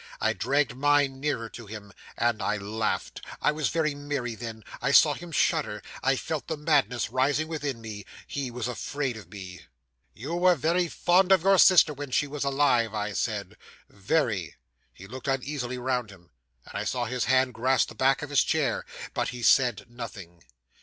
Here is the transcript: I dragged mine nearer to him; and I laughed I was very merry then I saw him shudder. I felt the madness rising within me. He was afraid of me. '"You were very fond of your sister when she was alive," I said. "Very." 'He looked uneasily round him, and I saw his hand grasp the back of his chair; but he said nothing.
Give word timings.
I 0.19 0.33
dragged 0.33 0.75
mine 0.75 1.19
nearer 1.19 1.47
to 1.49 1.67
him; 1.67 1.93
and 2.17 2.41
I 2.41 2.57
laughed 2.57 3.21
I 3.39 3.51
was 3.51 3.69
very 3.69 3.93
merry 3.93 4.33
then 4.33 4.63
I 4.81 4.91
saw 4.91 5.13
him 5.13 5.31
shudder. 5.31 5.83
I 6.01 6.15
felt 6.15 6.47
the 6.47 6.57
madness 6.57 7.11
rising 7.11 7.47
within 7.47 7.79
me. 7.81 8.05
He 8.25 8.49
was 8.49 8.67
afraid 8.67 9.15
of 9.15 9.29
me. 9.29 9.61
'"You 10.15 10.33
were 10.33 10.55
very 10.55 10.87
fond 10.87 11.31
of 11.31 11.43
your 11.43 11.59
sister 11.59 11.93
when 11.93 12.09
she 12.09 12.25
was 12.25 12.43
alive," 12.43 12.95
I 12.95 13.13
said. 13.13 13.57
"Very." 13.89 14.55
'He 14.91 15.05
looked 15.05 15.27
uneasily 15.27 15.77
round 15.77 16.09
him, 16.09 16.31
and 16.65 16.73
I 16.75 16.83
saw 16.83 17.05
his 17.05 17.25
hand 17.25 17.53
grasp 17.53 17.89
the 17.89 17.93
back 17.93 18.23
of 18.23 18.31
his 18.31 18.43
chair; 18.43 18.85
but 19.13 19.29
he 19.29 19.43
said 19.43 19.85
nothing. 19.87 20.41